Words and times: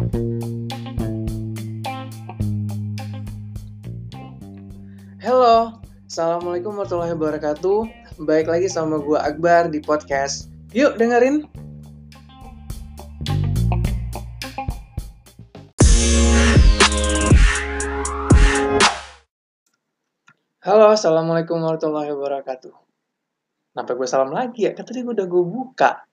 Halo, 0.00 0.08
Assalamualaikum 6.08 6.72
warahmatullahi 6.72 7.12
wabarakatuh. 7.12 7.84
Baik 8.24 8.48
lagi 8.48 8.72
sama 8.72 8.96
gue 9.04 9.20
Akbar 9.20 9.68
di 9.68 9.84
podcast. 9.84 10.48
Yuk 10.72 10.96
dengerin. 10.96 11.44
Halo, 20.64 20.96
Assalamualaikum 20.96 21.60
warahmatullahi 21.60 22.08
wabarakatuh. 22.16 22.72
Kenapa 23.76 23.92
gue 23.92 24.08
salam 24.08 24.32
lagi 24.32 24.64
ya? 24.64 24.72
Kan 24.72 24.88
tadi 24.88 25.04
gue 25.04 25.12
udah 25.12 25.28
gue 25.28 25.44
buka. 25.44 26.08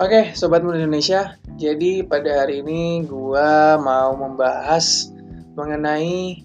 Oke, 0.00 0.32
Sobat 0.32 0.64
Muda 0.64 0.80
Indonesia. 0.80 1.36
Jadi 1.60 2.00
pada 2.00 2.40
hari 2.40 2.64
ini 2.64 3.04
gue 3.04 3.50
mau 3.84 4.16
membahas 4.16 5.12
mengenai 5.60 6.40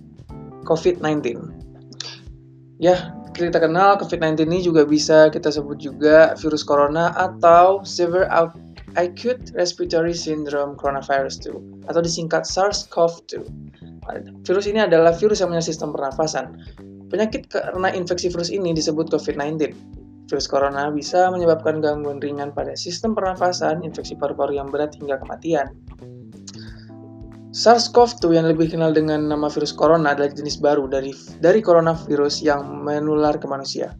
COVID-19. 0.68 1.40
Ya, 2.84 3.16
kita 3.32 3.55
kenal 3.63 3.96
COVID-19 3.96 4.52
ini 4.52 4.60
juga 4.60 4.84
bisa 4.84 5.32
kita 5.32 5.55
sebut 5.55 5.80
juga 5.80 6.36
virus 6.36 6.68
corona 6.68 7.16
atau 7.16 7.80
Severe 7.88 8.27
Acute 8.99 9.55
Respiratory 9.55 10.12
Syndrome 10.12 10.76
Coronavirus 10.76 11.48
2 11.48 11.88
atau 11.88 12.04
disingkat 12.04 12.44
SARS-CoV-2. 12.44 13.40
Virus 14.44 14.68
ini 14.68 14.84
adalah 14.84 15.16
virus 15.16 15.40
yang 15.40 15.55
menyerang 15.55 15.72
sistem 15.72 15.96
pernafasan. 15.96 16.60
Penyakit 17.08 17.48
karena 17.48 17.88
infeksi 17.96 18.27
virus 18.27 18.52
ini 18.52 18.76
disebut 18.76 19.08
COVID-19. 19.16 19.95
Virus 20.26 20.49
corona 20.49 20.90
bisa 20.90 21.29
menyebabkan 21.29 21.85
gangguan 21.85 22.18
ringan 22.18 22.49
pada 22.49 22.73
sistem 22.73 23.13
pernafasan, 23.13 23.85
infeksi 23.85 24.18
paru-paru 24.18 24.57
yang 24.57 24.73
berat 24.73 24.98
hingga 24.98 25.21
kematian. 25.21 25.70
SARS-CoV-2 27.55 28.35
yang 28.35 28.51
lebih 28.51 28.67
dikenal 28.67 28.91
dengan 28.91 29.32
nama 29.32 29.48
virus 29.48 29.71
corona 29.71 30.12
adalah 30.12 30.27
jenis 30.27 30.59
baru 30.59 30.91
dari 30.91 31.15
dari 31.40 31.63
coronavirus 31.63 32.43
yang 32.43 32.67
menular 32.84 33.40
ke 33.40 33.48
manusia. 33.48 33.95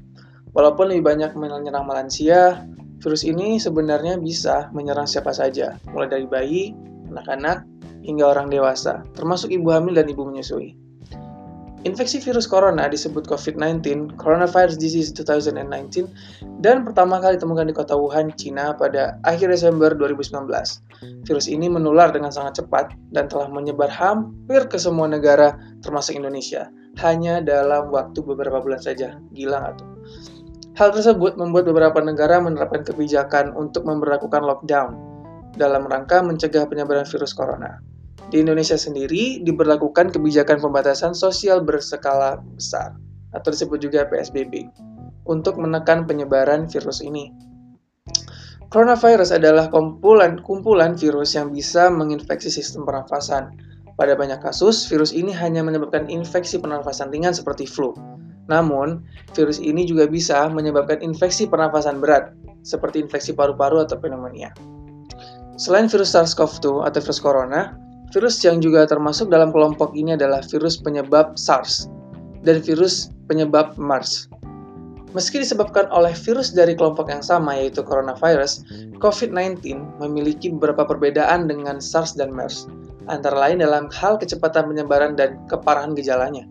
Walaupun 0.52 0.92
lebih 0.92 1.08
banyak 1.08 1.32
menyerang 1.40 1.88
lansia, 1.88 2.68
virus 3.00 3.24
ini 3.24 3.56
sebenarnya 3.56 4.20
bisa 4.20 4.68
menyerang 4.76 5.08
siapa 5.08 5.32
saja, 5.32 5.80
mulai 5.94 6.12
dari 6.12 6.28
bayi, 6.28 6.76
anak-anak, 7.08 7.64
hingga 8.04 8.26
orang 8.28 8.52
dewasa, 8.52 9.08
termasuk 9.16 9.56
ibu 9.56 9.72
hamil 9.72 9.96
dan 9.96 10.12
ibu 10.12 10.28
menyusui. 10.28 10.85
Infeksi 11.86 12.18
virus 12.18 12.50
corona 12.50 12.90
disebut 12.90 13.30
COVID-19, 13.30 14.18
Coronavirus 14.18 14.74
Disease 14.82 15.14
2019, 15.14 16.10
dan 16.58 16.82
pertama 16.82 17.22
kali 17.22 17.38
ditemukan 17.38 17.70
di 17.70 17.78
kota 17.78 17.94
Wuhan, 17.94 18.34
Cina 18.34 18.74
pada 18.74 19.22
akhir 19.22 19.54
Desember 19.54 19.94
2019. 19.94 20.34
Virus 21.30 21.46
ini 21.46 21.70
menular 21.70 22.10
dengan 22.10 22.34
sangat 22.34 22.66
cepat 22.66 22.98
dan 23.14 23.30
telah 23.30 23.46
menyebar 23.54 23.86
hampir 23.86 24.66
ke 24.66 24.82
semua 24.82 25.06
negara, 25.06 25.54
termasuk 25.86 26.18
Indonesia, 26.18 26.74
hanya 27.06 27.38
dalam 27.38 27.94
waktu 27.94 28.18
beberapa 28.18 28.58
bulan 28.66 28.82
saja. 28.82 29.22
Gila 29.38 29.62
nggak 29.62 29.74
tuh? 29.78 29.90
Hal 30.82 30.90
tersebut 30.90 31.38
membuat 31.38 31.70
beberapa 31.70 32.02
negara 32.02 32.42
menerapkan 32.42 32.82
kebijakan 32.82 33.54
untuk 33.54 33.86
memperlakukan 33.86 34.42
lockdown 34.42 34.98
dalam 35.54 35.86
rangka 35.86 36.26
mencegah 36.26 36.66
penyebaran 36.66 37.06
virus 37.06 37.38
corona. 37.38 37.78
Di 38.32 38.42
Indonesia 38.42 38.76
sendiri 38.76 39.44
diberlakukan 39.46 40.10
kebijakan 40.16 40.58
pembatasan 40.60 41.14
sosial 41.14 41.62
berskala 41.62 42.42
besar 42.58 42.98
atau 43.36 43.52
disebut 43.52 43.80
juga 43.84 44.08
PSBB 44.08 44.66
untuk 45.28 45.60
menekan 45.62 46.08
penyebaran 46.08 46.66
virus 46.66 47.04
ini. 47.04 47.30
Coronavirus 48.74 49.38
adalah 49.38 49.70
kumpulan 49.70 50.42
kumpulan 50.42 50.98
virus 50.98 51.38
yang 51.38 51.54
bisa 51.54 51.88
menginfeksi 51.88 52.50
sistem 52.50 52.84
pernafasan. 52.84 53.54
Pada 53.96 54.12
banyak 54.18 54.44
kasus, 54.44 54.84
virus 54.92 55.16
ini 55.16 55.32
hanya 55.32 55.64
menyebabkan 55.64 56.12
infeksi 56.12 56.60
pernafasan 56.60 57.14
ringan 57.16 57.32
seperti 57.32 57.64
flu. 57.64 57.96
Namun, 58.52 59.08
virus 59.32 59.64
ini 59.64 59.88
juga 59.88 60.06
bisa 60.12 60.52
menyebabkan 60.52 61.00
infeksi 61.00 61.48
pernafasan 61.48 62.04
berat, 62.04 62.36
seperti 62.68 63.00
infeksi 63.00 63.32
paru-paru 63.32 63.80
atau 63.88 63.96
pneumonia. 63.96 64.52
Selain 65.56 65.88
virus 65.88 66.12
SARS-CoV-2 66.12 66.84
atau 66.84 67.00
virus 67.00 67.22
corona, 67.24 67.80
Virus 68.14 68.38
yang 68.46 68.62
juga 68.62 68.86
termasuk 68.86 69.34
dalam 69.34 69.50
kelompok 69.50 69.96
ini 69.98 70.14
adalah 70.14 70.44
virus 70.46 70.78
penyebab 70.78 71.40
SARS 71.40 71.90
dan 72.46 72.62
virus 72.62 73.10
penyebab 73.26 73.74
MERS. 73.82 74.30
Meski 75.16 75.40
disebabkan 75.40 75.88
oleh 75.96 76.12
virus 76.12 76.52
dari 76.52 76.76
kelompok 76.76 77.08
yang 77.08 77.24
sama 77.24 77.56
yaitu 77.56 77.80
coronavirus, 77.80 78.68
COVID-19 79.00 79.80
memiliki 80.04 80.52
beberapa 80.52 80.84
perbedaan 80.84 81.48
dengan 81.48 81.80
SARS 81.80 82.20
dan 82.20 82.36
MERS, 82.36 82.68
antara 83.08 83.34
lain 83.34 83.64
dalam 83.64 83.88
hal 83.96 84.20
kecepatan 84.20 84.68
penyebaran 84.68 85.16
dan 85.16 85.40
keparahan 85.48 85.96
gejalanya. 85.96 86.44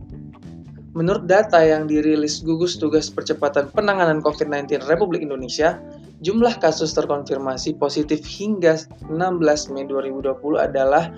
Menurut 0.95 1.27
data 1.27 1.59
yang 1.59 1.91
dirilis 1.91 2.41
gugus 2.41 2.79
tugas 2.79 3.11
percepatan 3.11 3.67
penanganan 3.75 4.23
COVID-19 4.23 4.87
Republik 4.87 5.27
Indonesia, 5.27 5.77
jumlah 6.23 6.57
kasus 6.63 6.95
terkonfirmasi 6.95 7.77
positif 7.77 8.23
hingga 8.25 8.79
16 9.11 9.75
Mei 9.75 9.85
2020 9.91 10.39
adalah 10.55 11.11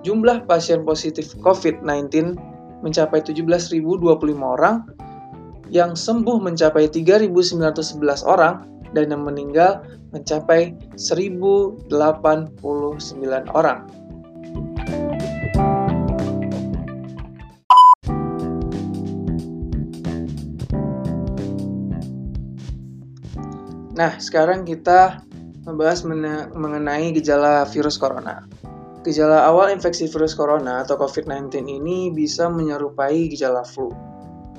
jumlah 0.00 0.48
pasien 0.48 0.84
positif 0.84 1.36
COVID-19 1.40 2.36
mencapai 2.80 3.20
17.025 3.20 3.84
orang, 4.40 4.88
yang 5.70 5.94
sembuh 5.94 6.40
mencapai 6.42 6.88
3.911 6.88 8.26
orang, 8.26 8.66
dan 8.90 9.12
yang 9.12 9.22
meninggal 9.22 9.86
mencapai 10.10 10.74
1.089 10.98 11.92
orang. 13.54 13.86
Nah, 24.00 24.16
sekarang 24.16 24.64
kita 24.64 25.20
membahas 25.68 26.08
mengenai 26.56 27.12
gejala 27.12 27.68
virus 27.68 28.00
corona. 28.00 28.48
Gejala 29.00 29.48
awal 29.48 29.72
infeksi 29.72 30.04
virus 30.04 30.36
corona 30.36 30.84
atau 30.84 31.00
COVID-19 31.00 31.64
ini 31.64 32.12
bisa 32.12 32.52
menyerupai 32.52 33.32
gejala 33.32 33.64
flu, 33.64 33.88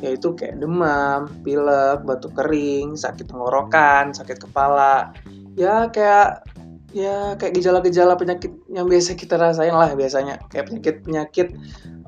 yaitu 0.01 0.33
kayak 0.33 0.57
demam, 0.57 1.29
pilek, 1.45 2.01
batuk 2.09 2.33
kering, 2.33 2.97
sakit 2.97 3.29
tenggorokan, 3.29 4.17
sakit 4.17 4.41
kepala, 4.41 5.13
ya 5.53 5.85
kayak 5.93 6.41
ya 6.89 7.37
kayak 7.37 7.53
gejala-gejala 7.53 8.17
penyakit 8.17 8.49
yang 8.73 8.89
biasa 8.89 9.13
kita 9.13 9.37
rasain 9.37 9.77
lah 9.77 9.93
biasanya, 9.93 10.41
kayak 10.49 10.73
penyakit-penyakit 10.73 11.53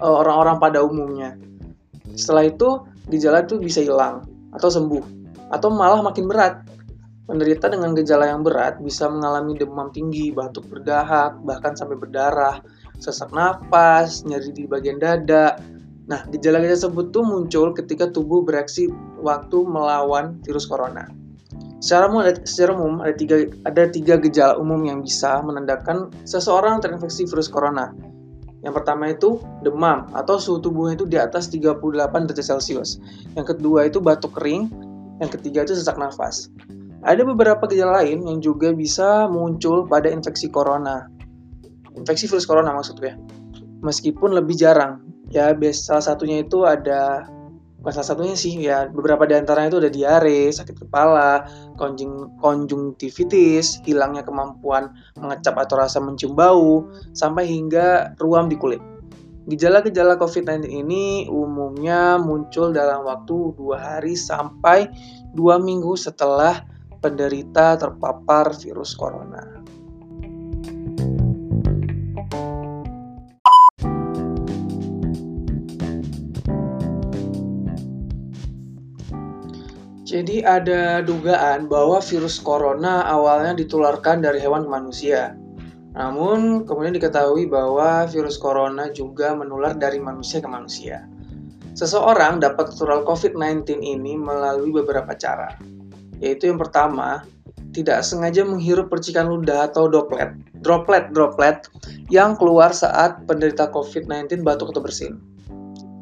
uh, 0.02 0.26
orang-orang 0.26 0.58
pada 0.58 0.82
umumnya. 0.82 1.38
Setelah 2.18 2.50
itu 2.50 2.82
gejala 3.14 3.46
itu 3.46 3.62
bisa 3.62 3.86
hilang 3.86 4.26
atau 4.58 4.74
sembuh 4.74 5.06
atau 5.54 5.70
malah 5.70 6.02
makin 6.02 6.26
berat 6.26 6.66
Penderita 7.24 7.72
dengan 7.72 7.96
gejala 7.96 8.28
yang 8.28 8.44
berat 8.44 8.84
bisa 8.84 9.08
mengalami 9.08 9.56
demam 9.56 9.88
tinggi, 9.96 10.36
batuk 10.36 10.68
berdahak, 10.68 11.40
bahkan 11.48 11.72
sampai 11.72 11.96
berdarah, 11.96 12.60
sesak 13.00 13.32
napas, 13.32 14.28
nyeri 14.28 14.52
di 14.52 14.68
bagian 14.68 15.00
dada. 15.00 15.56
Nah, 16.04 16.20
gejala-gejala 16.28 16.76
tersebut 16.76 17.16
tuh 17.16 17.24
muncul 17.24 17.72
ketika 17.72 18.12
tubuh 18.12 18.44
bereaksi 18.44 18.92
waktu 19.24 19.56
melawan 19.64 20.36
virus 20.44 20.68
corona. 20.68 21.08
Secara 21.80 22.12
umum, 22.12 22.28
ada, 22.28 22.44
secara 22.44 22.76
umum 22.76 23.00
ada, 23.00 23.16
tiga, 23.16 23.48
ada 23.64 23.88
tiga 23.88 24.20
gejala 24.20 24.60
umum 24.60 24.84
yang 24.84 25.00
bisa 25.00 25.40
menandakan 25.40 26.12
seseorang 26.28 26.84
terinfeksi 26.84 27.24
virus 27.24 27.48
corona. 27.48 27.96
Yang 28.68 28.84
pertama 28.84 29.12
itu 29.12 29.40
demam 29.64 30.08
atau 30.12 30.40
suhu 30.40 30.60
tubuhnya 30.60 31.00
itu 31.00 31.08
di 31.08 31.20
atas 31.20 31.48
38 31.52 31.80
derajat 32.28 32.48
Celcius. 32.52 33.00
Yang 33.36 33.56
kedua 33.56 33.88
itu 33.88 34.00
batuk 34.00 34.36
kering. 34.36 34.72
Yang 35.20 35.40
ketiga 35.40 35.68
itu 35.68 35.76
sesak 35.76 36.00
nafas. 36.00 36.52
Ada 37.04 37.28
beberapa 37.28 37.68
gejala 37.68 38.00
lain 38.00 38.24
yang 38.24 38.40
juga 38.40 38.72
bisa 38.72 39.28
muncul 39.28 39.84
pada 39.84 40.08
infeksi 40.08 40.48
corona. 40.48 41.12
Infeksi 42.00 42.32
virus 42.32 42.48
corona 42.48 42.72
maksudnya. 42.72 43.20
Meskipun 43.84 44.32
lebih 44.32 44.56
jarang. 44.56 45.04
Ya, 45.28 45.52
salah 45.76 46.06
satunya 46.06 46.48
itu 46.48 46.64
ada 46.64 47.28
bukan 47.84 48.00
salah 48.00 48.16
satunya 48.16 48.36
sih 48.40 48.56
ya 48.64 48.88
beberapa 48.88 49.28
di 49.28 49.36
antaranya 49.36 49.76
itu 49.76 49.80
ada 49.84 49.92
diare, 49.92 50.48
sakit 50.48 50.88
kepala, 50.88 51.44
konjung, 51.76 52.32
konjungtivitis, 52.40 53.84
hilangnya 53.84 54.24
kemampuan 54.24 54.96
mengecap 55.20 55.60
atau 55.60 55.76
rasa 55.84 56.00
mencium 56.00 56.32
bau, 56.32 56.88
sampai 57.12 57.44
hingga 57.44 58.16
ruam 58.24 58.48
di 58.48 58.56
kulit. 58.56 58.80
Gejala-gejala 59.52 60.16
COVID-19 60.16 60.72
ini 60.72 61.28
umumnya 61.28 62.16
muncul 62.16 62.72
dalam 62.72 63.04
waktu 63.04 63.52
dua 63.60 63.76
hari 63.76 64.16
sampai 64.16 64.88
dua 65.36 65.60
minggu 65.60 66.00
setelah 66.00 66.64
penderita 67.04 67.76
terpapar 67.76 68.56
virus 68.56 68.96
corona. 68.96 69.44
Jadi 80.14 80.46
ada 80.46 81.02
dugaan 81.02 81.66
bahwa 81.68 81.98
virus 81.98 82.38
corona 82.38 83.02
awalnya 83.10 83.58
ditularkan 83.58 84.22
dari 84.22 84.38
hewan 84.38 84.64
ke 84.64 84.72
manusia. 84.72 85.34
Namun 85.98 86.70
kemudian 86.70 86.94
diketahui 86.94 87.50
bahwa 87.50 88.06
virus 88.06 88.38
corona 88.38 88.94
juga 88.94 89.34
menular 89.34 89.74
dari 89.74 89.98
manusia 89.98 90.38
ke 90.38 90.46
manusia. 90.46 91.10
Seseorang 91.74 92.38
dapat 92.38 92.70
tertular 92.70 93.02
COVID-19 93.02 93.82
ini 93.82 94.14
melalui 94.14 94.70
beberapa 94.70 95.18
cara. 95.18 95.58
Yaitu 96.24 96.48
yang 96.48 96.56
pertama, 96.56 97.28
tidak 97.76 98.06
sengaja 98.08 98.48
menghirup 98.48 98.88
percikan 98.88 99.28
ludah 99.28 99.68
atau 99.68 99.92
droplet, 99.92 100.32
droplet-droplet 100.64 101.68
yang 102.08 102.40
keluar 102.40 102.72
saat 102.72 103.20
penderita 103.28 103.68
COVID-19 103.76 104.46
batuk 104.46 104.72
atau 104.72 104.80
bersin. 104.80 105.20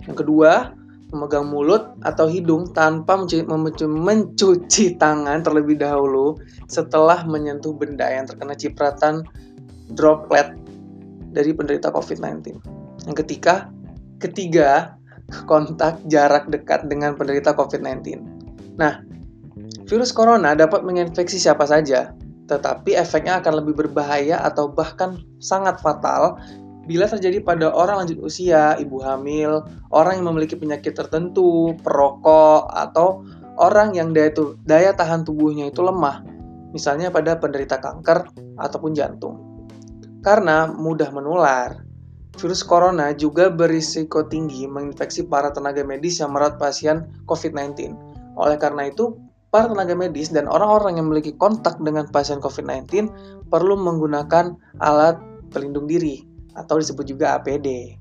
Yang 0.06 0.22
kedua, 0.22 0.78
memegang 1.12 1.50
mulut 1.50 1.96
atau 2.06 2.30
hidung 2.30 2.70
tanpa 2.72 3.20
mencuci, 3.20 3.44
mencuci 3.90 4.86
tangan 4.96 5.44
terlebih 5.44 5.82
dahulu 5.82 6.40
setelah 6.70 7.26
menyentuh 7.28 7.76
benda 7.76 8.08
yang 8.08 8.30
terkena 8.30 8.56
cipratan 8.56 9.26
droplet 9.98 10.56
dari 11.36 11.52
penderita 11.52 11.92
COVID-19. 11.92 12.60
Yang 13.08 13.18
ketiga, 13.26 13.68
ketiga, 14.24 14.96
kontak 15.48 16.00
jarak 16.08 16.48
dekat 16.52 16.88
dengan 16.88 17.16
penderita 17.16 17.56
COVID-19. 17.56 18.24
Nah, 18.80 19.04
virus 19.92 20.16
corona 20.16 20.56
dapat 20.56 20.88
menginfeksi 20.88 21.36
siapa 21.36 21.68
saja, 21.68 22.16
tetapi 22.48 22.96
efeknya 22.96 23.44
akan 23.44 23.60
lebih 23.60 23.76
berbahaya 23.76 24.40
atau 24.40 24.72
bahkan 24.72 25.20
sangat 25.44 25.84
fatal 25.84 26.40
bila 26.88 27.12
terjadi 27.12 27.44
pada 27.44 27.76
orang 27.76 28.08
lanjut 28.08 28.24
usia, 28.24 28.80
ibu 28.80 29.04
hamil, 29.04 29.68
orang 29.92 30.24
yang 30.24 30.32
memiliki 30.32 30.56
penyakit 30.56 30.96
tertentu, 30.96 31.76
perokok, 31.84 32.72
atau 32.72 33.28
orang 33.60 33.92
yang 33.94 34.16
daya, 34.16 34.32
tu, 34.32 34.56
daya 34.64 34.96
tahan 34.96 35.28
tubuhnya 35.28 35.68
itu 35.68 35.84
lemah, 35.84 36.24
misalnya 36.72 37.12
pada 37.12 37.38
penderita 37.38 37.78
kanker 37.78 38.32
ataupun 38.58 38.96
jantung. 38.96 39.68
Karena 40.26 40.72
mudah 40.72 41.12
menular, 41.14 41.84
virus 42.40 42.64
corona 42.64 43.14
juga 43.14 43.52
berisiko 43.54 44.26
tinggi 44.26 44.66
menginfeksi 44.66 45.28
para 45.30 45.52
tenaga 45.54 45.86
medis 45.86 46.18
yang 46.18 46.34
merawat 46.34 46.58
pasien 46.58 47.12
COVID-19. 47.30 47.94
Oleh 48.40 48.58
karena 48.58 48.90
itu, 48.90 49.31
para 49.52 49.68
tenaga 49.68 49.94
medis 49.94 50.32
dan 50.32 50.48
orang-orang 50.48 50.96
yang 50.96 51.12
memiliki 51.12 51.36
kontak 51.36 51.76
dengan 51.84 52.08
pasien 52.08 52.40
COVID-19 52.40 53.12
perlu 53.52 53.76
menggunakan 53.76 54.56
alat 54.80 55.20
pelindung 55.52 55.92
diri 55.92 56.24
atau 56.56 56.80
disebut 56.80 57.04
juga 57.04 57.36
APD. 57.36 58.00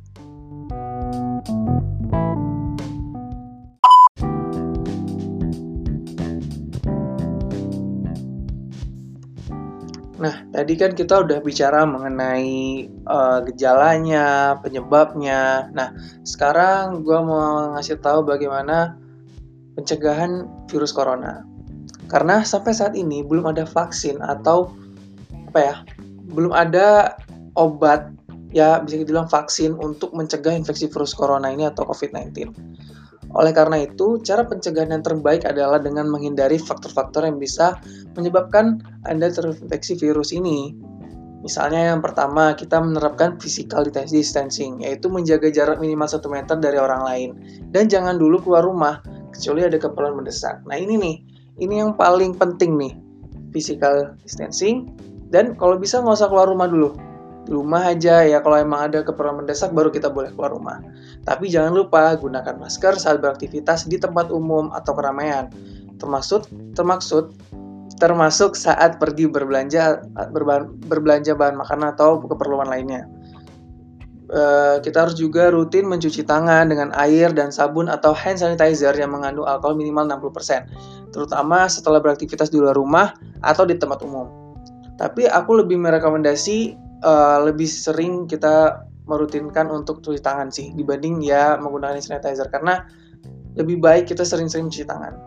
Nah, 10.20 10.37
tadi 10.53 10.76
kan 10.76 10.93
kita 10.93 11.25
udah 11.25 11.41
bicara 11.41 11.88
mengenai 11.88 12.85
uh, 13.08 13.41
gejalanya, 13.49 14.61
penyebabnya. 14.61 15.73
Nah, 15.73 15.96
sekarang 16.29 17.00
gue 17.00 17.19
mau 17.25 17.73
ngasih 17.73 17.96
tahu 18.05 18.29
bagaimana 18.29 19.00
pencegahan 19.78 20.49
virus 20.70 20.90
corona. 20.94 21.46
Karena 22.11 22.43
sampai 22.43 22.75
saat 22.75 22.99
ini 22.99 23.22
belum 23.22 23.46
ada 23.46 23.62
vaksin 23.62 24.19
atau 24.19 24.75
apa 25.50 25.61
ya, 25.62 25.75
belum 26.34 26.50
ada 26.50 27.14
obat 27.55 28.11
ya 28.50 28.82
bisa 28.82 28.99
dibilang 28.99 29.31
vaksin 29.31 29.78
untuk 29.78 30.11
mencegah 30.14 30.55
infeksi 30.55 30.90
virus 30.90 31.14
corona 31.14 31.55
ini 31.55 31.70
atau 31.70 31.87
COVID-19. 31.87 32.50
Oleh 33.31 33.55
karena 33.55 33.87
itu, 33.87 34.19
cara 34.26 34.43
pencegahan 34.43 34.90
yang 34.90 35.06
terbaik 35.06 35.46
adalah 35.46 35.78
dengan 35.78 36.11
menghindari 36.11 36.58
faktor-faktor 36.58 37.22
yang 37.22 37.38
bisa 37.38 37.78
menyebabkan 38.19 38.82
Anda 39.06 39.31
terinfeksi 39.31 39.94
virus 40.02 40.34
ini. 40.34 40.75
Misalnya 41.46 41.94
yang 41.94 42.02
pertama, 42.02 42.58
kita 42.58 42.82
menerapkan 42.82 43.38
physical 43.38 43.87
distancing, 43.87 44.82
yaitu 44.82 45.06
menjaga 45.06 45.46
jarak 45.46 45.78
minimal 45.78 46.11
1 46.11 46.26
meter 46.26 46.56
dari 46.58 46.76
orang 46.82 47.02
lain. 47.06 47.31
Dan 47.70 47.87
jangan 47.87 48.19
dulu 48.19 48.43
keluar 48.43 48.67
rumah, 48.67 48.99
kecuali 49.32 49.67
ada 49.67 49.79
keperluan 49.79 50.23
mendesak. 50.23 50.62
Nah 50.67 50.77
ini 50.77 50.94
nih, 50.99 51.17
ini 51.62 51.75
yang 51.82 51.94
paling 51.94 52.37
penting 52.37 52.77
nih, 52.77 52.93
physical 53.55 54.15
distancing. 54.23 54.91
Dan 55.31 55.55
kalau 55.55 55.79
bisa 55.79 56.03
nggak 56.03 56.19
usah 56.19 56.27
keluar 56.27 56.50
rumah 56.50 56.67
dulu, 56.67 56.99
di 57.47 57.56
rumah 57.56 57.88
aja 57.88 58.23
ya 58.27 58.38
kalau 58.44 58.61
emang 58.61 58.93
ada 58.93 59.00
keperluan 59.00 59.43
mendesak 59.43 59.73
baru 59.73 59.88
kita 59.88 60.12
boleh 60.12 60.31
keluar 60.35 60.53
rumah. 60.53 60.79
Tapi 61.25 61.49
jangan 61.49 61.73
lupa 61.73 62.15
gunakan 62.19 62.55
masker 62.59 62.99
saat 63.00 63.19
beraktivitas 63.19 63.88
di 63.88 63.97
tempat 63.97 64.29
umum 64.29 64.69
atau 64.71 64.93
keramaian. 64.93 65.49
Termasuk 65.97 66.47
termaksud 66.77 67.32
termasuk 68.00 68.56
saat 68.56 68.97
pergi 68.97 69.29
berbelanja 69.29 70.00
berbelanja 70.88 71.37
bahan 71.37 71.61
makanan 71.61 71.97
atau 71.97 72.21
keperluan 72.25 72.69
lainnya. 72.69 73.05
Uh, 74.31 74.79
kita 74.79 75.11
harus 75.11 75.19
juga 75.19 75.50
rutin 75.50 75.91
mencuci 75.91 76.23
tangan 76.23 76.71
dengan 76.71 76.94
air 76.94 77.35
dan 77.35 77.50
sabun 77.50 77.91
atau 77.91 78.15
hand 78.15 78.38
sanitizer 78.38 78.94
yang 78.94 79.11
mengandung 79.11 79.43
alkohol 79.43 79.75
minimal 79.75 80.06
60%, 80.06 81.11
terutama 81.11 81.67
setelah 81.67 81.99
beraktivitas 81.99 82.47
di 82.55 82.62
luar 82.62 82.79
rumah 82.79 83.19
atau 83.43 83.67
di 83.67 83.75
tempat 83.75 84.06
umum. 84.06 84.31
Tapi 85.03 85.27
aku 85.27 85.59
lebih 85.59 85.82
merekomendasi 85.82 86.79
uh, 87.03 87.43
lebih 87.43 87.67
sering 87.67 88.31
kita 88.31 88.87
merutinkan 89.11 89.67
untuk 89.67 89.99
cuci 89.99 90.23
tangan 90.23 90.55
sih 90.55 90.71
dibanding 90.79 91.19
ya 91.27 91.59
menggunakan 91.59 91.99
sanitizer 91.99 92.47
karena 92.55 92.87
lebih 93.59 93.82
baik 93.82 94.06
kita 94.06 94.23
sering-sering 94.23 94.71
cuci 94.71 94.87
tangan. 94.87 95.19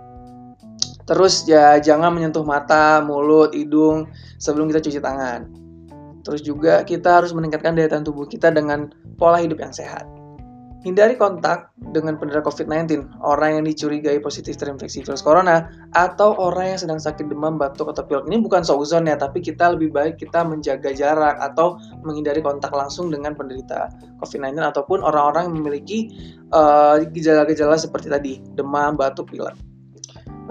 Terus 1.04 1.44
ya 1.44 1.76
jangan 1.84 2.16
menyentuh 2.16 2.48
mata, 2.48 3.04
mulut, 3.04 3.52
hidung 3.52 4.08
sebelum 4.40 4.72
kita 4.72 4.80
cuci 4.80 5.04
tangan. 5.04 5.63
Terus 6.24 6.42
juga 6.42 6.82
kita 6.88 7.20
harus 7.22 7.36
meningkatkan 7.36 7.76
daya 7.76 7.92
tahan 7.92 8.08
tubuh 8.08 8.26
kita 8.26 8.50
dengan 8.50 8.90
pola 9.20 9.44
hidup 9.44 9.60
yang 9.60 9.76
sehat. 9.76 10.08
Hindari 10.84 11.16
kontak 11.16 11.72
dengan 11.80 12.20
penderita 12.20 12.44
COVID-19, 12.44 13.16
orang 13.24 13.56
yang 13.56 13.64
dicurigai 13.64 14.20
positif 14.20 14.60
terinfeksi 14.60 15.00
virus 15.00 15.24
corona, 15.24 15.72
atau 15.96 16.36
orang 16.36 16.76
yang 16.76 16.80
sedang 16.84 17.00
sakit 17.00 17.32
demam, 17.32 17.56
batuk, 17.56 17.96
atau 17.96 18.04
pilek. 18.04 18.28
Ini 18.28 18.44
bukan 18.44 18.68
seuzon 18.68 19.08
ya, 19.08 19.16
tapi 19.16 19.40
kita 19.40 19.80
lebih 19.80 19.96
baik 19.96 20.20
kita 20.20 20.44
menjaga 20.44 20.92
jarak 20.92 21.40
atau 21.40 21.80
menghindari 22.04 22.44
kontak 22.44 22.76
langsung 22.76 23.08
dengan 23.08 23.32
penderita 23.32 23.96
COVID-19 24.20 24.60
ataupun 24.60 25.08
orang-orang 25.08 25.48
yang 25.48 25.56
memiliki 25.56 26.12
eh, 26.52 27.08
gejala-gejala 27.16 27.80
uh, 27.80 27.80
seperti 27.80 28.12
tadi, 28.12 28.34
demam, 28.52 29.00
batuk, 29.00 29.32
pilek. 29.32 29.56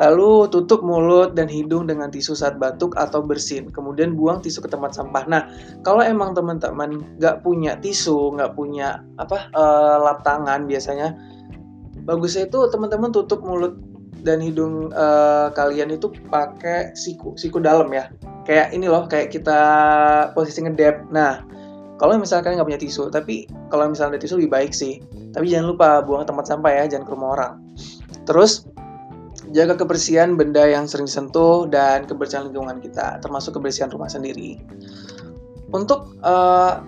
Lalu 0.01 0.49
tutup 0.49 0.81
mulut 0.81 1.37
dan 1.37 1.53
hidung 1.53 1.85
dengan 1.85 2.09
tisu 2.09 2.33
saat 2.33 2.57
batuk 2.57 2.97
atau 2.97 3.21
bersin. 3.21 3.69
Kemudian 3.69 4.17
buang 4.17 4.41
tisu 4.41 4.65
ke 4.65 4.69
tempat 4.73 4.97
sampah. 4.97 5.29
Nah, 5.29 5.43
kalau 5.85 6.01
emang 6.01 6.33
teman-teman 6.33 7.05
nggak 7.21 7.45
punya 7.45 7.77
tisu, 7.77 8.33
nggak 8.41 8.57
punya 8.57 9.05
apa 9.21 9.53
uh, 9.53 10.01
lap 10.01 10.25
tangan 10.25 10.65
biasanya, 10.65 11.13
bagusnya 12.09 12.49
itu 12.49 12.59
teman-teman 12.73 13.13
tutup 13.13 13.45
mulut 13.45 13.77
dan 14.25 14.41
hidung 14.41 14.89
uh, 14.97 15.53
kalian 15.53 15.93
itu 15.93 16.09
pakai 16.33 16.97
siku, 16.97 17.37
siku 17.37 17.61
dalam 17.61 17.93
ya. 17.93 18.09
Kayak 18.49 18.73
ini 18.73 18.89
loh, 18.89 19.05
kayak 19.07 19.29
kita 19.29 19.61
posisi 20.33 20.65
ngedep. 20.65 21.13
Nah, 21.13 21.45
kalau 22.01 22.17
misalkan 22.17 22.57
nggak 22.57 22.67
punya 22.67 22.81
tisu, 22.81 23.13
tapi 23.13 23.45
kalau 23.69 23.93
misalnya 23.93 24.17
ada 24.17 24.25
tisu 24.25 24.41
lebih 24.41 24.57
baik 24.57 24.73
sih. 24.73 25.05
Tapi 25.37 25.53
jangan 25.53 25.77
lupa 25.77 26.01
buang 26.01 26.25
ke 26.25 26.33
tempat 26.33 26.49
sampah 26.49 26.73
ya, 26.73 26.85
jangan 26.89 27.05
ke 27.05 27.13
rumah 27.13 27.31
orang. 27.37 27.53
Terus 28.25 28.67
jaga 29.53 29.77
kebersihan 29.77 30.35
benda 30.35 30.65
yang 30.65 30.89
sering 30.89 31.07
disentuh 31.07 31.69
dan 31.69 32.09
kebersihan 32.09 32.49
lingkungan 32.49 32.81
kita, 32.81 33.21
termasuk 33.21 33.61
kebersihan 33.61 33.93
rumah 33.93 34.09
sendiri. 34.09 34.57
Untuk 35.73 36.17
uh, 36.21 36.85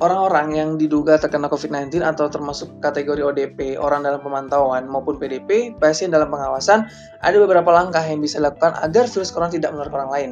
orang-orang 0.00 0.52
yang 0.52 0.70
diduga 0.76 1.16
terkena 1.16 1.48
COVID-19 1.48 2.04
atau 2.04 2.28
termasuk 2.28 2.68
kategori 2.84 3.24
ODP, 3.24 3.80
orang 3.80 4.04
dalam 4.04 4.20
pemantauan 4.20 4.84
maupun 4.84 5.16
PDP, 5.16 5.72
pasien 5.80 6.12
dalam 6.12 6.28
pengawasan, 6.28 6.84
ada 7.24 7.36
beberapa 7.40 7.72
langkah 7.72 8.04
yang 8.04 8.20
bisa 8.20 8.36
dilakukan 8.40 8.76
agar 8.84 9.08
virus 9.08 9.32
corona 9.32 9.52
tidak 9.52 9.72
menular 9.72 9.88
orang 9.92 10.10
lain. 10.12 10.30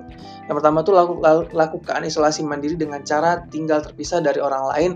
Yang 0.48 0.54
pertama 0.60 0.84
itu 0.84 0.92
laku, 0.92 1.14
lakukan 1.52 2.00
isolasi 2.04 2.44
mandiri 2.44 2.76
dengan 2.76 3.00
cara 3.08 3.40
tinggal 3.48 3.80
terpisah 3.80 4.20
dari 4.20 4.40
orang 4.40 4.64
lain 4.76 4.90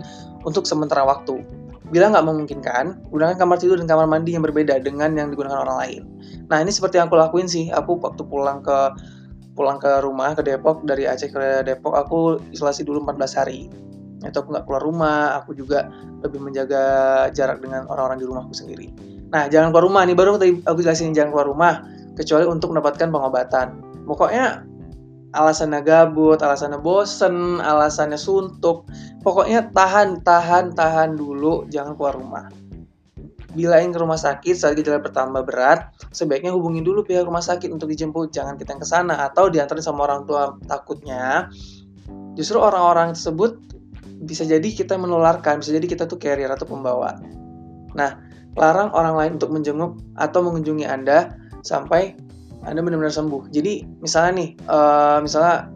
untuk 0.45 0.69
sementara 0.69 1.05
waktu. 1.05 1.41
Bila 1.89 2.13
nggak 2.13 2.27
memungkinkan, 2.29 2.85
gunakan 3.09 3.37
kamar 3.41 3.57
tidur 3.57 3.81
dan 3.81 3.89
kamar 3.89 4.05
mandi 4.05 4.37
yang 4.37 4.45
berbeda 4.45 4.77
dengan 4.85 5.17
yang 5.17 5.33
digunakan 5.33 5.65
orang 5.65 5.77
lain. 5.81 6.03
Nah 6.53 6.61
ini 6.61 6.69
seperti 6.69 7.01
yang 7.01 7.09
aku 7.09 7.17
lakuin 7.17 7.49
sih. 7.49 7.73
Aku 7.73 7.97
waktu 7.97 8.29
pulang 8.29 8.61
ke 8.61 8.93
pulang 9.57 9.81
ke 9.81 10.05
rumah 10.05 10.37
ke 10.37 10.45
Depok 10.45 10.85
dari 10.85 11.09
Aceh 11.09 11.33
ke 11.33 11.65
Depok, 11.65 11.97
aku 11.97 12.39
isolasi 12.53 12.85
dulu 12.85 13.03
14 13.03 13.41
hari. 13.41 13.73
Itu 14.21 14.45
aku 14.45 14.53
nggak 14.53 14.69
keluar 14.69 14.83
rumah, 14.85 15.41
aku 15.41 15.57
juga 15.57 15.89
lebih 16.21 16.45
menjaga 16.45 16.85
jarak 17.33 17.65
dengan 17.65 17.89
orang-orang 17.89 18.21
di 18.21 18.27
rumahku 18.29 18.53
sendiri. 18.53 18.93
Nah 19.33 19.49
jangan 19.49 19.73
keluar 19.73 19.89
rumah 19.89 20.03
nih 20.05 20.17
baru 20.17 20.37
tadi 20.37 20.61
aku 20.69 20.85
jelasin 20.85 21.17
jangan 21.17 21.33
keluar 21.33 21.49
rumah 21.49 21.73
kecuali 22.15 22.45
untuk 22.45 22.77
mendapatkan 22.77 23.09
pengobatan. 23.09 23.67
Pokoknya 24.05 24.68
alasannya 25.33 25.81
gabut, 25.85 26.41
alasannya 26.41 26.81
bosen, 26.81 27.61
alasannya 27.61 28.17
suntuk. 28.17 28.89
Pokoknya 29.21 29.69
tahan, 29.75 30.25
tahan, 30.25 30.73
tahan 30.73 31.19
dulu, 31.19 31.69
jangan 31.69 31.93
keluar 31.97 32.17
rumah. 32.17 32.47
bilain 33.57 33.91
ke 33.91 33.99
rumah 33.99 34.21
sakit 34.21 34.55
saat 34.55 34.77
gejala 34.77 35.01
bertambah 35.01 35.43
berat, 35.43 35.91
sebaiknya 36.13 36.53
hubungi 36.53 36.85
dulu 36.85 37.03
pihak 37.03 37.25
rumah 37.25 37.43
sakit 37.43 37.73
untuk 37.73 37.89
dijemput, 37.91 38.31
jangan 38.31 38.61
kita 38.61 38.77
yang 38.77 38.83
ke 38.85 38.87
sana 38.87 39.25
atau 39.25 39.49
diantarin 39.49 39.83
sama 39.83 40.05
orang 40.05 40.29
tua. 40.29 40.55
Takutnya 40.69 41.49
justru 42.37 42.61
orang-orang 42.61 43.17
tersebut 43.17 43.59
bisa 44.23 44.45
jadi 44.45 44.63
kita 44.63 44.95
menularkan, 45.01 45.65
bisa 45.65 45.75
jadi 45.75 45.87
kita 45.89 46.05
tuh 46.05 46.21
carrier 46.21 46.53
atau 46.53 46.69
pembawa. 46.69 47.19
Nah, 47.97 48.21
larang 48.55 48.93
orang 48.93 49.15
lain 49.17 49.33
untuk 49.41 49.51
menjenguk 49.51 49.97
atau 50.15 50.41
mengunjungi 50.45 50.87
Anda 50.87 51.35
sampai 51.65 52.15
Anda 52.67 52.81
benar-benar 52.83 53.15
sembuh. 53.15 53.51
Jadi, 53.53 53.87
misalnya 54.03 54.33
nih, 54.43 54.49
uh, 54.67 55.19
misalnya 55.23 55.71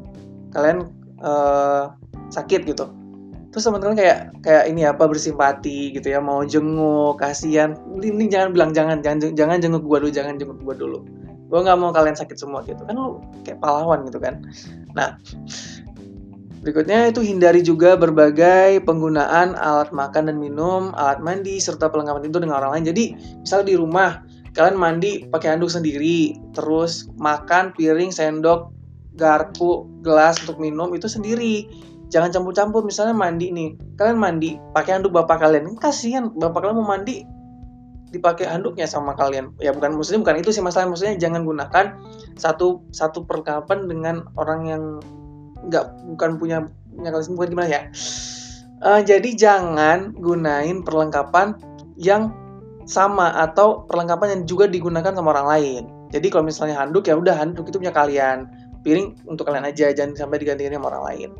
kalian 0.52 0.78
uh, 1.22 1.94
sakit 2.32 2.66
gitu, 2.68 2.90
terus 3.52 3.64
teman-teman 3.68 3.96
kayak 3.96 4.32
kayak 4.40 4.64
ini 4.68 4.88
apa 4.88 5.04
bersimpati 5.04 5.92
gitu 5.92 6.08
ya 6.08 6.18
mau 6.18 6.42
jenguk 6.42 7.20
kasihan. 7.20 7.76
Ini 8.00 8.26
jangan 8.32 8.50
bilang 8.56 8.70
jangan 8.72 9.04
jangan 9.04 9.36
jangan 9.36 9.56
jenguk 9.60 9.84
gua 9.84 10.00
dulu 10.00 10.12
jangan 10.12 10.40
jenguk 10.40 10.58
gua 10.64 10.74
dulu. 10.76 11.04
Gua 11.52 11.60
nggak 11.60 11.78
mau 11.80 11.92
kalian 11.92 12.16
sakit 12.16 12.36
semua 12.40 12.64
gitu. 12.64 12.80
Kan 12.88 12.96
lu 12.96 13.20
kayak 13.44 13.60
pahlawan 13.60 14.08
gitu 14.08 14.16
kan. 14.16 14.40
Nah 14.96 15.20
Berikutnya 16.62 17.10
itu 17.10 17.26
hindari 17.26 17.58
juga 17.58 17.98
berbagai 17.98 18.86
penggunaan 18.86 19.58
alat 19.58 19.90
makan 19.90 20.30
dan 20.30 20.38
minum, 20.38 20.94
alat 20.94 21.18
mandi, 21.18 21.58
serta 21.58 21.90
perlengkapan 21.90 22.30
itu 22.30 22.38
dengan 22.38 22.62
orang 22.62 22.78
lain. 22.78 22.94
Jadi, 22.94 23.04
misalnya 23.42 23.66
di 23.66 23.74
rumah, 23.74 24.22
kalian 24.52 24.76
mandi 24.76 25.24
pakai 25.28 25.56
handuk 25.56 25.72
sendiri, 25.72 26.36
terus 26.52 27.08
makan 27.16 27.72
piring, 27.72 28.12
sendok, 28.12 28.72
garpu, 29.16 29.88
gelas 30.04 30.40
untuk 30.44 30.60
minum 30.60 30.92
itu 30.92 31.08
sendiri. 31.08 31.68
Jangan 32.12 32.28
campur-campur 32.28 32.84
misalnya 32.84 33.16
mandi 33.16 33.48
nih 33.48 33.72
kalian 33.96 34.20
mandi 34.20 34.60
pakai 34.76 35.00
handuk 35.00 35.16
bapak 35.16 35.40
kalian. 35.40 35.72
Kasihan 35.80 36.28
bapak 36.36 36.68
kalian 36.68 36.76
mau 36.84 36.92
mandi 36.92 37.24
dipakai 38.12 38.44
handuknya 38.44 38.84
sama 38.84 39.16
kalian. 39.16 39.56
Ya 39.64 39.72
bukan 39.72 39.96
maksudnya 39.96 40.20
bukan 40.20 40.36
itu 40.44 40.52
sih 40.52 40.60
masalah 40.60 40.92
maksudnya 40.92 41.16
jangan 41.16 41.48
gunakan 41.48 41.96
satu 42.36 42.84
satu 42.92 43.24
perlengkapan 43.24 43.88
dengan 43.88 44.28
orang 44.36 44.60
yang 44.68 44.82
nggak 45.72 45.88
bukan 46.12 46.36
punya 46.36 46.68
punya 46.92 47.10
kalian 47.16 47.32
bukan 47.32 47.48
gimana 47.56 47.68
ya. 47.72 47.82
Uh, 48.82 49.00
jadi 49.00 49.30
jangan 49.32 50.12
gunain 50.20 50.84
perlengkapan 50.84 51.56
yang 51.96 52.34
sama 52.84 53.32
atau 53.34 53.86
perlengkapan 53.86 54.38
yang 54.38 54.42
juga 54.46 54.64
digunakan 54.66 55.14
sama 55.14 55.34
orang 55.34 55.48
lain. 55.48 55.82
Jadi 56.12 56.28
kalau 56.28 56.44
misalnya 56.44 56.76
handuk 56.76 57.08
ya 57.08 57.16
udah 57.16 57.34
handuk 57.34 57.68
itu 57.68 57.80
punya 57.80 57.94
kalian. 57.94 58.46
Piring 58.82 59.30
untuk 59.30 59.46
kalian 59.46 59.62
aja 59.62 59.94
jangan 59.94 60.18
sampai 60.18 60.42
digantiin 60.42 60.74
sama 60.74 60.90
orang 60.90 61.04
lain. 61.06 61.30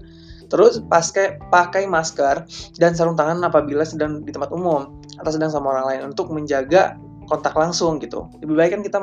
Terus 0.47 0.85
pakai 0.85 1.41
pakai 1.51 1.89
masker 1.89 2.45
dan 2.77 2.93
sarung 2.93 3.17
tangan 3.17 3.41
apabila 3.43 3.83
sedang 3.83 4.23
di 4.23 4.31
tempat 4.31 4.53
umum 4.53 5.01
atau 5.19 5.31
sedang 5.33 5.51
sama 5.51 5.73
orang 5.75 5.87
lain 5.89 6.01
untuk 6.13 6.31
menjaga 6.31 6.95
kontak 7.27 7.57
langsung 7.57 7.99
gitu. 7.99 8.29
Lebih 8.45 8.55
baik 8.55 8.71
kan 8.77 8.83
kita 8.85 8.99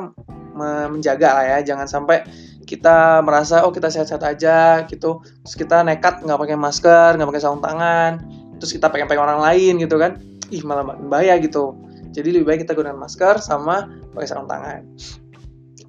menjaga 0.88 1.28
lah 1.40 1.44
ya, 1.56 1.58
jangan 1.74 1.86
sampai 1.88 2.22
kita 2.68 3.24
merasa 3.26 3.66
oh 3.66 3.72
kita 3.74 3.90
sehat-sehat 3.90 4.22
aja 4.22 4.84
gitu, 4.86 5.18
terus 5.42 5.56
kita 5.56 5.82
nekat 5.82 6.22
nggak 6.22 6.38
pakai 6.38 6.54
masker, 6.54 7.18
nggak 7.18 7.28
pakai 7.34 7.42
sarung 7.42 7.64
tangan, 7.64 8.22
terus 8.60 8.70
kita 8.70 8.86
pengen 8.92 9.08
pengen 9.10 9.24
orang 9.26 9.40
lain 9.42 9.80
gitu 9.80 9.96
kan, 9.98 10.20
ih 10.52 10.62
malah 10.62 10.86
bahaya 11.08 11.34
gitu. 11.42 11.74
Jadi 12.10 12.28
lebih 12.34 12.46
baik 12.46 12.66
kita 12.66 12.74
gunakan 12.74 12.98
masker 12.98 13.38
sama 13.38 13.86
pakai 14.14 14.26
sarung 14.26 14.50
tangan. 14.50 14.82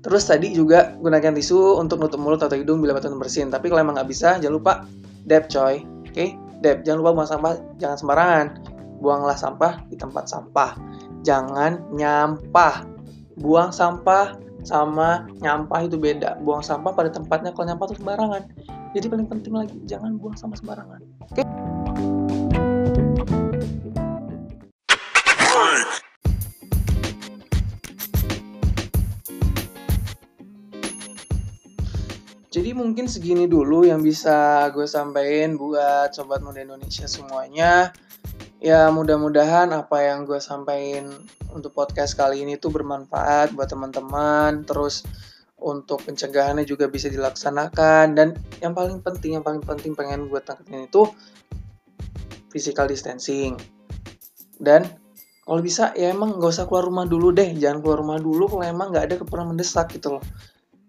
Terus 0.01 0.25
tadi 0.25 0.49
juga 0.53 0.97
gunakan 0.97 1.33
tisu 1.37 1.77
untuk 1.77 2.01
nutup 2.01 2.17
mulut 2.17 2.41
atau 2.41 2.57
hidung 2.57 2.81
bila 2.81 2.97
betul 2.97 3.13
bersin. 3.21 3.53
Tapi 3.53 3.69
kalau 3.69 3.85
emang 3.85 3.93
nggak 4.01 4.09
bisa, 4.09 4.41
jangan 4.41 4.55
lupa 4.57 4.73
Dep 5.29 5.45
coy. 5.49 5.85
Oke, 6.09 6.09
okay? 6.09 6.29
Dep, 6.65 6.81
jangan 6.81 7.05
lupa 7.05 7.11
buang 7.21 7.29
sampah 7.29 7.53
jangan 7.77 7.97
sembarangan. 8.01 8.45
Buanglah 9.01 9.37
sampah 9.37 9.81
di 9.89 9.95
tempat 9.97 10.25
sampah. 10.25 10.73
Jangan 11.21 11.85
nyampah. 11.93 12.85
Buang 13.37 13.69
sampah 13.69 14.37
sama 14.65 15.29
nyampah 15.41 15.85
itu 15.85 15.97
beda. 15.97 16.41
Buang 16.41 16.65
sampah 16.65 16.93
pada 16.93 17.13
tempatnya 17.13 17.53
kalau 17.53 17.69
nyampah 17.69 17.85
itu 17.89 18.01
sembarangan. 18.01 18.41
Jadi 18.97 19.05
paling 19.05 19.27
penting 19.29 19.53
lagi 19.53 19.77
jangan 19.85 20.17
buang 20.17 20.37
sampah 20.37 20.57
sembarangan. 20.57 21.01
Oke? 21.29 21.45
Okay? 21.45 21.45
Jadi 32.51 32.75
mungkin 32.75 33.07
segini 33.07 33.47
dulu 33.47 33.87
yang 33.87 34.03
bisa 34.03 34.67
gue 34.75 34.83
sampaikan 34.83 35.55
buat 35.55 36.11
sobat 36.11 36.43
muda 36.43 36.59
Indonesia 36.59 37.07
semuanya. 37.07 37.95
Ya 38.59 38.91
mudah-mudahan 38.91 39.71
apa 39.71 40.03
yang 40.03 40.27
gue 40.27 40.35
sampaikan 40.43 41.15
untuk 41.55 41.71
podcast 41.71 42.19
kali 42.19 42.43
ini 42.43 42.59
tuh 42.59 42.75
bermanfaat 42.75 43.55
buat 43.55 43.71
teman-teman. 43.71 44.67
Terus 44.67 45.07
untuk 45.61 46.03
pencegahannya 46.03 46.67
juga 46.67 46.91
bisa 46.91 47.07
dilaksanakan 47.07 48.19
dan 48.19 48.35
yang 48.59 48.75
paling 48.75 48.99
penting 48.99 49.39
yang 49.39 49.45
paling 49.47 49.63
penting 49.63 49.95
pengen 49.95 50.27
gue 50.27 50.41
tangkapin 50.43 50.89
itu 50.89 51.05
physical 52.49 52.89
distancing 52.89 53.55
dan 54.57 54.89
kalau 55.45 55.61
bisa 55.61 55.93
ya 55.93 56.09
emang 56.09 56.41
gak 56.41 56.49
usah 56.49 56.65
keluar 56.65 56.89
rumah 56.89 57.05
dulu 57.05 57.29
deh 57.29 57.53
jangan 57.53 57.77
keluar 57.85 58.01
rumah 58.01 58.17
dulu 58.17 58.49
kalau 58.49 58.65
emang 58.65 58.89
nggak 58.89 59.05
ada 59.05 59.15
keperluan 59.21 59.53
mendesak 59.53 59.93
gitu 59.93 60.17
loh 60.17 60.23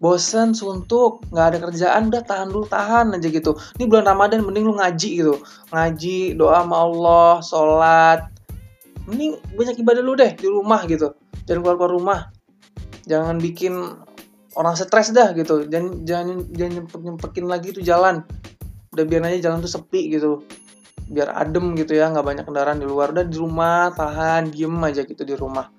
bosen, 0.03 0.51
suntuk, 0.51 1.23
nggak 1.31 1.47
ada 1.55 1.59
kerjaan, 1.63 2.11
udah 2.11 2.27
tahan 2.27 2.51
dulu, 2.51 2.67
tahan 2.67 3.15
aja 3.15 3.29
gitu. 3.31 3.55
Ini 3.79 3.87
bulan 3.87 4.11
Ramadan 4.11 4.43
mending 4.43 4.67
lu 4.67 4.75
ngaji 4.75 5.11
gitu. 5.23 5.39
Ngaji, 5.71 6.35
doa 6.35 6.67
sama 6.67 6.77
Allah, 6.83 7.33
sholat. 7.39 8.21
Mending 9.07 9.39
banyak 9.55 9.79
ibadah 9.79 10.03
lu 10.03 10.19
deh 10.19 10.35
di 10.35 10.51
rumah 10.51 10.83
gitu. 10.91 11.15
Jangan 11.47 11.63
keluar 11.63 11.77
keluar 11.79 11.93
rumah. 11.95 12.21
Jangan 13.07 13.39
bikin 13.39 13.79
orang 14.59 14.75
stres 14.75 15.15
dah 15.15 15.31
gitu. 15.39 15.71
Jangan 15.71 16.03
jangan 16.03 16.51
jangan 16.51 16.73
nyempet 16.83 16.99
nyempetin 16.99 17.47
lagi 17.47 17.69
tuh 17.71 17.87
jalan. 17.87 18.27
Udah 18.91 19.05
biar 19.07 19.23
aja 19.31 19.39
jalan 19.39 19.63
tuh 19.63 19.71
sepi 19.71 20.11
gitu. 20.11 20.43
Biar 21.07 21.31
adem 21.31 21.79
gitu 21.79 21.95
ya, 21.95 22.11
nggak 22.11 22.27
banyak 22.27 22.45
kendaraan 22.51 22.83
di 22.83 22.91
luar. 22.91 23.15
Udah 23.15 23.23
di 23.23 23.39
rumah, 23.39 23.95
tahan, 23.95 24.51
diem 24.51 24.75
aja 24.83 25.07
gitu 25.07 25.23
di 25.23 25.39
rumah. 25.39 25.71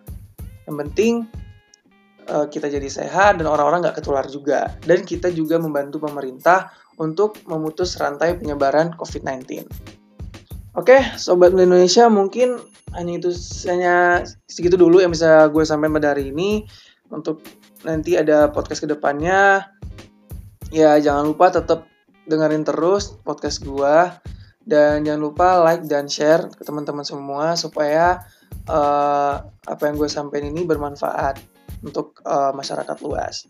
Yang 0.63 0.75
penting 0.87 1.13
uh, 2.29 2.47
kita 2.47 2.67
jadi 2.71 2.85
sehat 2.87 3.39
dan 3.39 3.47
orang-orang 3.47 3.83
nggak 3.83 4.03
ketular 4.03 4.25
juga. 4.27 4.71
Dan 4.83 5.03
kita 5.03 5.31
juga 5.31 5.59
membantu 5.59 6.03
pemerintah 6.03 6.71
untuk 6.99 7.41
memutus 7.49 7.97
rantai 7.97 8.37
penyebaran 8.37 8.93
COVID-19. 8.95 9.65
Oke, 10.73 10.97
sobat 11.21 11.53
Indonesia 11.53 12.09
mungkin 12.09 12.57
hanya 12.97 13.13
itu 13.13 13.29
hanya 13.69 14.25
segitu 14.49 14.73
dulu 14.77 15.01
yang 15.01 15.13
bisa 15.13 15.49
gue 15.49 15.63
sampaikan 15.65 15.97
pada 16.01 16.17
hari 16.17 16.33
ini. 16.33 16.65
Untuk 17.13 17.45
nanti 17.85 18.17
ada 18.17 18.49
podcast 18.49 18.81
ke 18.81 18.89
depannya, 18.89 19.69
ya 20.73 20.97
jangan 20.97 21.29
lupa 21.29 21.53
tetap 21.53 21.85
dengerin 22.25 22.65
terus 22.65 23.13
podcast 23.21 23.61
gue 23.61 23.95
dan 24.63 25.03
jangan 25.03 25.21
lupa 25.21 25.47
like 25.59 25.83
dan 25.85 26.07
share 26.07 26.47
ke 26.49 26.63
teman-teman 26.63 27.03
semua 27.03 27.53
supaya 27.59 28.23
uh, 28.71 29.43
apa 29.43 29.81
yang 29.85 29.99
gue 29.99 30.07
sampaikan 30.07 30.49
ini 30.55 30.63
bermanfaat 30.63 31.52
untuk 31.83 32.23
uh, 32.23 32.55
masyarakat 32.55 32.97
luas. 33.03 33.45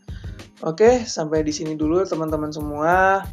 Oke, 0.66 1.06
sampai 1.06 1.46
di 1.46 1.54
sini 1.54 1.78
dulu 1.78 2.04
teman-teman 2.04 2.50
semua 2.50 3.24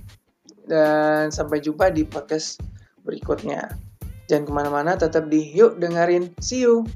dan 0.69 1.33
sampai 1.33 1.59
jumpa 1.59 1.91
di 1.91 2.07
podcast 2.07 2.61
berikutnya. 3.03 3.75
Jangan 4.31 4.45
ke 4.47 4.53
mana-mana, 4.55 4.95
tetap 4.95 5.27
di 5.27 5.43
yuk 5.51 5.83
dengerin. 5.83 6.31
See 6.39 6.63
you! 6.63 6.87